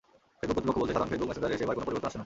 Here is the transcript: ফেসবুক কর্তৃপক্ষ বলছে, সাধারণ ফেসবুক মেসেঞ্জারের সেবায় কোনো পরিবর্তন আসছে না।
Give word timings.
ফেসবুক 0.39 0.53
কর্তৃপক্ষ 0.63 0.79
বলছে, 0.81 0.93
সাধারণ 0.95 1.09
ফেসবুক 1.11 1.27
মেসেঞ্জারের 1.29 1.59
সেবায় 1.61 1.75
কোনো 1.77 1.85
পরিবর্তন 1.87 2.07
আসছে 2.09 2.17
না। 2.17 2.19